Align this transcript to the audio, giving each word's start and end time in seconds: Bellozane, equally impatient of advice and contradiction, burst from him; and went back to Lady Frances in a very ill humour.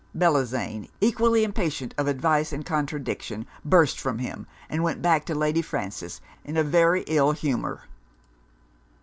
Bellozane, 0.17 0.89
equally 0.99 1.43
impatient 1.43 1.93
of 1.95 2.07
advice 2.07 2.51
and 2.51 2.65
contradiction, 2.65 3.45
burst 3.63 3.99
from 3.99 4.17
him; 4.17 4.47
and 4.67 4.81
went 4.81 4.99
back 5.03 5.25
to 5.25 5.35
Lady 5.35 5.61
Frances 5.61 6.21
in 6.43 6.57
a 6.57 6.63
very 6.63 7.03
ill 7.05 7.33
humour. 7.33 7.83